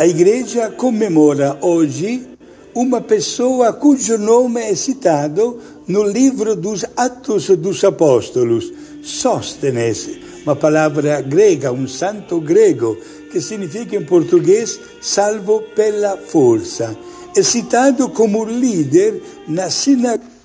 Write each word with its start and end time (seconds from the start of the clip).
A 0.00 0.06
igreja 0.06 0.70
comemora 0.70 1.58
hoje 1.60 2.26
uma 2.74 3.02
pessoa 3.02 3.70
cujo 3.70 4.16
nome 4.16 4.62
é 4.62 4.74
citado 4.74 5.58
no 5.86 6.02
livro 6.04 6.56
dos 6.56 6.86
Atos 6.96 7.50
dos 7.50 7.84
Apóstolos, 7.84 8.72
Sóstenes, 9.02 10.08
uma 10.42 10.56
palavra 10.56 11.20
grega, 11.20 11.70
um 11.70 11.86
santo 11.86 12.40
grego, 12.40 12.96
que 13.30 13.42
significa 13.42 13.94
em 13.94 14.02
português 14.02 14.80
salvo 15.02 15.60
pela 15.76 16.16
força. 16.16 16.96
É 17.36 17.42
citado 17.42 18.08
como 18.08 18.46
líder 18.46 19.22
na 19.46 19.68
sinagoga 19.68 20.39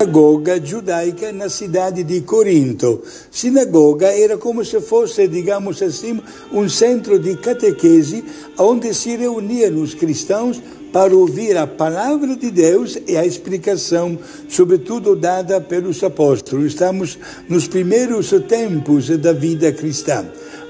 sinagoga 0.00 0.60
judaica 0.64 1.32
na 1.32 1.48
cidade 1.48 2.04
di 2.04 2.20
Corinto. 2.20 3.02
Sinagoga 3.32 4.06
era 4.06 4.38
come 4.38 4.64
se 4.64 4.80
fosse, 4.80 5.26
digamos 5.26 5.82
assim, 5.82 6.20
um 6.52 6.68
centro 6.68 7.18
de 7.18 7.36
catequese 7.36 8.24
onde 8.56 8.94
se 8.94 9.16
reuniam 9.16 9.82
os 9.82 9.94
cristãos 9.94 10.62
para 10.92 11.16
ouvir 11.16 11.56
a 11.56 11.66
palavra 11.66 12.36
de 12.36 12.48
Deus 12.48 12.96
e 13.08 13.16
a 13.16 13.26
explicação, 13.26 14.16
sobretudo 14.48 15.16
dada 15.16 15.60
pelos 15.60 16.00
apóstolos. 16.04 16.66
Estamos 16.66 17.18
nos 17.48 17.66
primeiros 17.66 18.30
tempos 18.46 19.08
da 19.18 19.32
vida 19.32 19.72
cristã, 19.72 20.24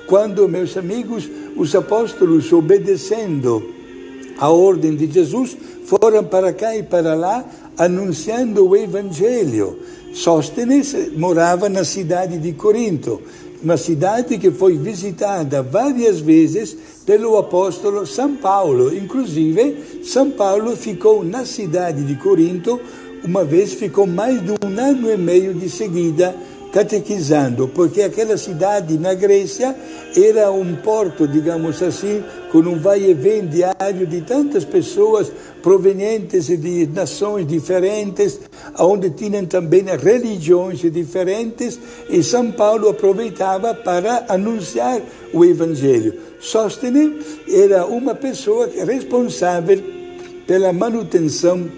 quando, 0.06 0.48
meus 0.48 0.74
amigos, 0.74 1.28
os 1.54 1.74
apóstolos, 1.74 2.50
obedecendo 2.50 3.77
a 4.38 4.50
ordem 4.50 4.94
de 4.94 5.10
Jesus, 5.10 5.56
foram 5.84 6.22
para 6.24 6.52
cá 6.52 6.76
e 6.76 6.82
para 6.82 7.14
lá 7.14 7.44
anunciando 7.76 8.68
o 8.68 8.76
Evangelho. 8.76 9.78
Sóstenes 10.12 10.94
morava 11.16 11.68
na 11.68 11.84
cidade 11.84 12.38
de 12.38 12.52
Corinto, 12.52 13.20
uma 13.62 13.76
cidade 13.76 14.38
que 14.38 14.50
foi 14.50 14.76
visitada 14.76 15.62
várias 15.62 16.20
vezes 16.20 16.76
pelo 17.04 17.36
apóstolo 17.36 18.06
São 18.06 18.36
Paulo. 18.36 18.94
Inclusive, 18.94 20.02
São 20.04 20.30
Paulo 20.30 20.76
ficou 20.76 21.24
na 21.24 21.44
cidade 21.44 22.04
de 22.04 22.14
Corinto, 22.16 22.80
uma 23.24 23.44
vez 23.44 23.74
ficou 23.74 24.06
mais 24.06 24.40
de 24.44 24.52
um 24.52 24.78
ano 24.78 25.10
e 25.10 25.16
meio 25.16 25.52
de 25.54 25.68
seguida 25.68 26.34
catequizando, 26.72 27.68
porque 27.68 28.02
aquela 28.02 28.36
cidade 28.36 28.98
na 28.98 29.14
Grécia 29.14 29.74
era 30.16 30.50
um 30.50 30.76
porto, 30.76 31.26
digamos 31.26 31.82
assim, 31.82 32.22
com 32.52 32.58
um 32.58 32.78
vai 32.78 33.02
e 33.02 33.14
vem 33.14 33.46
diário 33.46 34.06
de 34.06 34.20
tantas 34.22 34.64
pessoas 34.64 35.32
provenientes 35.62 36.46
de 36.46 36.86
nações 36.86 37.46
diferentes, 37.46 38.40
onde 38.78 39.10
tinham 39.10 39.44
também 39.46 39.84
religiões 39.84 40.80
diferentes, 40.80 41.78
e 42.08 42.22
São 42.22 42.50
Paulo 42.52 42.88
aproveitava 42.88 43.74
para 43.74 44.26
anunciar 44.28 45.00
o 45.32 45.44
Evangelho. 45.44 46.14
Sóstenes 46.40 47.12
era 47.50 47.86
uma 47.86 48.14
pessoa 48.14 48.68
responsável 48.86 49.82
pela 50.46 50.72
manutenção 50.72 51.68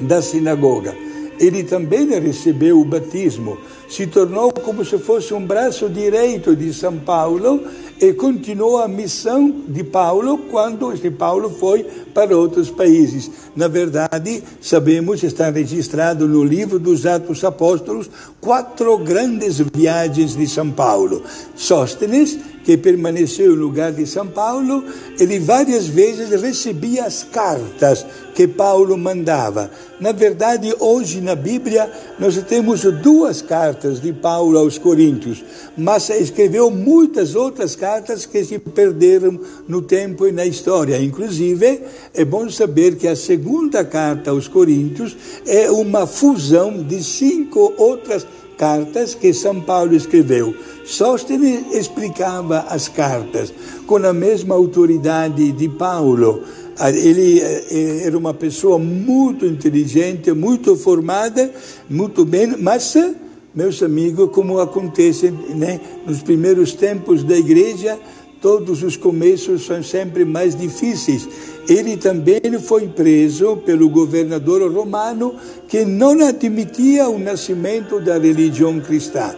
da 0.00 0.22
sinagoga. 0.22 0.94
Ele 1.40 1.62
também 1.62 2.08
recebeu 2.18 2.80
o 2.80 2.84
batismo 2.84 3.58
se 3.88 4.06
tornou 4.06 4.52
como 4.52 4.84
se 4.84 4.98
fosse 4.98 5.32
um 5.32 5.44
braço 5.44 5.88
direito 5.88 6.54
de 6.54 6.72
São 6.74 6.98
Paulo 6.98 7.62
e 8.00 8.12
continuou 8.12 8.78
a 8.78 8.86
missão 8.86 9.50
de 9.66 9.82
Paulo 9.82 10.38
quando 10.50 10.92
este 10.92 11.10
Paulo 11.10 11.50
foi 11.50 11.84
para 12.14 12.36
outros 12.36 12.70
países. 12.70 13.30
Na 13.56 13.66
verdade, 13.66 14.42
sabemos, 14.60 15.22
está 15.22 15.50
registrado 15.50 16.28
no 16.28 16.44
livro 16.44 16.78
dos 16.78 17.06
Atos 17.06 17.42
Apóstolos, 17.42 18.08
quatro 18.40 18.96
grandes 18.98 19.58
viagens 19.74 20.36
de 20.36 20.46
São 20.46 20.70
Paulo. 20.70 21.22
Sóstenes, 21.56 22.38
que 22.68 22.76
permaneceu 22.76 23.56
no 23.56 23.62
lugar 23.62 23.92
de 23.92 24.06
São 24.06 24.26
Paulo, 24.26 24.84
ele 25.18 25.38
várias 25.38 25.86
vezes 25.86 26.38
recebia 26.38 27.06
as 27.06 27.24
cartas 27.24 28.04
que 28.34 28.46
Paulo 28.46 28.94
mandava. 28.98 29.70
Na 29.98 30.12
verdade, 30.12 30.74
hoje 30.78 31.22
na 31.22 31.34
Bíblia, 31.34 31.90
nós 32.18 32.36
temos 32.42 32.82
duas 33.00 33.40
cartas 33.40 34.02
de 34.02 34.12
Paulo 34.12 34.58
aos 34.58 34.76
Coríntios, 34.76 35.42
mas 35.78 36.10
escreveu 36.10 36.70
muitas 36.70 37.34
outras 37.34 37.74
cartas 37.74 38.26
que 38.26 38.44
se 38.44 38.58
perderam 38.58 39.40
no 39.66 39.80
tempo 39.80 40.26
e 40.26 40.30
na 40.30 40.44
história. 40.44 41.00
Inclusive, 41.00 41.80
é 42.12 42.22
bom 42.22 42.50
saber 42.50 42.96
que 42.96 43.08
a 43.08 43.16
segunda 43.16 43.82
carta 43.82 44.30
aos 44.30 44.46
Coríntios 44.46 45.16
é 45.46 45.70
uma 45.70 46.06
fusão 46.06 46.82
de 46.82 47.02
cinco 47.02 47.72
outras 47.78 48.24
cartas 48.24 48.47
que 49.20 49.32
São 49.32 49.60
Paulo 49.60 49.94
escreveu. 49.94 50.54
Sóstenes 50.84 51.74
explicava 51.74 52.66
as 52.68 52.88
cartas 52.88 53.52
com 53.86 53.96
a 53.96 54.12
mesma 54.12 54.54
autoridade 54.54 55.52
de 55.52 55.68
Paulo. 55.68 56.42
Ele 56.80 57.40
eh, 57.40 58.02
era 58.04 58.16
uma 58.16 58.34
pessoa 58.34 58.78
muito 58.78 59.44
inteligente, 59.44 60.32
muito 60.32 60.76
formada, 60.76 61.52
muito 61.88 62.24
bem, 62.24 62.56
mas, 62.58 62.96
meus 63.54 63.82
amigos, 63.82 64.30
como 64.32 64.58
acontece 64.58 65.30
né, 65.30 65.80
nos 66.06 66.22
primeiros 66.22 66.72
tempos 66.72 67.22
da 67.22 67.36
igreja, 67.36 67.98
todos 68.40 68.82
os 68.82 68.96
começos 68.96 69.66
são 69.66 69.82
sempre 69.82 70.24
mais 70.24 70.54
difíceis. 70.54 71.28
Ele 71.68 71.96
também 71.96 72.40
foi 72.58 72.88
preso 72.88 73.56
pelo 73.58 73.88
governador 73.88 74.72
romano 74.72 75.34
que 75.68 75.84
não 75.84 76.26
admitia 76.26 77.08
o 77.08 77.18
nascimento 77.18 78.00
da 78.00 78.18
religião 78.18 78.80
cristã. 78.80 79.34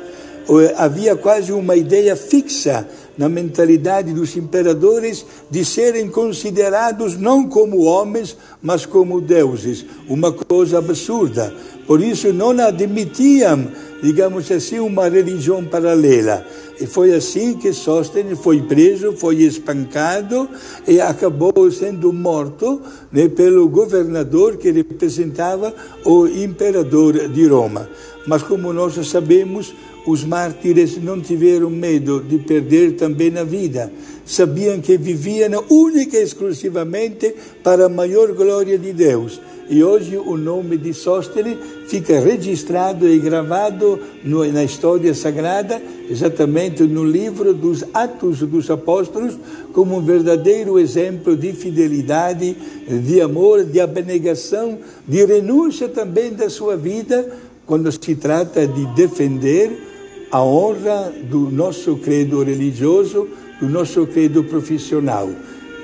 Havia 0.76 1.16
quase 1.16 1.52
uma 1.52 1.76
ideia 1.76 2.16
fixa 2.16 2.88
na 3.16 3.28
mentalidade 3.28 4.12
dos 4.12 4.36
imperadores 4.36 5.26
de 5.50 5.64
serem 5.64 6.08
considerados 6.08 7.18
não 7.18 7.48
como 7.48 7.82
homens, 7.82 8.36
mas 8.62 8.86
como 8.86 9.20
deuses. 9.20 9.84
Uma 10.08 10.32
coisa 10.32 10.78
absurda. 10.78 11.54
Por 11.86 12.00
isso 12.00 12.32
não 12.32 12.50
admitiam, 12.60 13.68
digamos 14.02 14.50
assim, 14.50 14.78
uma 14.78 15.08
religião 15.08 15.64
paralela. 15.64 16.46
E 16.80 16.86
foi 16.86 17.14
assim 17.14 17.54
que 17.58 17.74
Sóstenes 17.74 18.38
foi 18.38 18.62
preso, 18.62 19.12
foi 19.12 19.42
espancado 19.42 20.48
e 20.88 20.98
acabou 20.98 21.70
sendo 21.70 22.10
morto 22.10 22.80
né, 23.12 23.28
pelo 23.28 23.68
governador 23.68 24.56
que 24.56 24.70
representava 24.70 25.74
o 26.06 26.26
imperador 26.26 27.28
de 27.28 27.46
Roma. 27.46 27.86
Mas 28.26 28.42
como 28.42 28.72
nós 28.72 28.94
sabemos, 29.08 29.74
os 30.06 30.24
mártires 30.24 30.96
não 31.02 31.20
tiveram 31.20 31.70
medo 31.70 32.20
de 32.20 32.38
perder 32.38 32.92
também 32.92 33.36
a 33.36 33.44
vida. 33.44 33.92
Sabiam 34.24 34.80
que 34.80 34.96
viviam 34.96 35.64
única 35.68 36.16
e 36.16 36.22
exclusivamente 36.22 37.34
para 37.62 37.86
a 37.86 37.88
maior 37.88 38.32
glória 38.32 38.78
de 38.78 38.92
Deus. 38.92 39.40
E 39.68 39.84
hoje 39.84 40.16
o 40.16 40.36
nome 40.36 40.76
de 40.76 40.92
Sóstenes 40.92 41.56
fica 41.86 42.18
registrado 42.18 43.08
e 43.08 43.20
gravado 43.20 44.00
no, 44.24 44.44
na 44.52 44.64
história 44.64 45.14
sagrada, 45.14 45.80
exatamente 46.10 46.82
no 46.82 47.04
livro 47.04 47.54
dos 47.54 47.84
Atos 47.94 48.40
dos 48.40 48.68
Apóstolos, 48.68 49.38
como 49.72 49.98
um 49.98 50.00
verdadeiro 50.00 50.76
exemplo 50.76 51.36
de 51.36 51.52
fidelidade, 51.52 52.56
de 53.04 53.20
amor, 53.20 53.64
de 53.64 53.78
abnegação, 53.78 54.76
de 55.06 55.24
renúncia 55.24 55.88
também 55.88 56.32
da 56.32 56.50
sua 56.50 56.76
vida, 56.76 57.30
quando 57.70 57.92
se 57.92 58.16
trata 58.16 58.66
de 58.66 58.84
defender 58.96 60.26
a 60.28 60.42
honra 60.42 61.12
do 61.30 61.48
nosso 61.52 61.94
credo 61.98 62.42
religioso, 62.42 63.28
do 63.60 63.68
nosso 63.68 64.04
credo 64.08 64.42
profissional. 64.42 65.30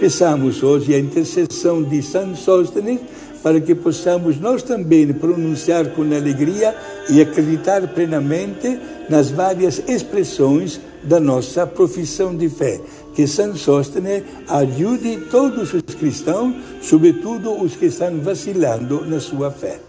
Peçamos 0.00 0.64
hoje 0.64 0.92
a 0.92 0.98
intercessão 0.98 1.84
de 1.84 2.02
São 2.02 2.34
Sóstenes 2.34 2.98
para 3.40 3.60
que 3.60 3.72
possamos 3.72 4.40
nós 4.40 4.64
também 4.64 5.12
pronunciar 5.12 5.90
com 5.90 6.02
alegria 6.02 6.74
e 7.08 7.20
acreditar 7.20 7.86
plenamente 7.94 8.80
nas 9.08 9.30
várias 9.30 9.80
expressões 9.86 10.80
da 11.04 11.20
nossa 11.20 11.68
profissão 11.68 12.36
de 12.36 12.48
fé. 12.48 12.80
Que 13.14 13.28
São 13.28 13.54
Sóstenes 13.54 14.24
ajude 14.48 15.18
todos 15.30 15.72
os 15.72 15.94
cristãos, 15.94 16.52
sobretudo 16.82 17.52
os 17.62 17.76
que 17.76 17.86
estão 17.86 18.18
vacilando 18.18 19.06
na 19.06 19.20
sua 19.20 19.52
fé. 19.52 19.85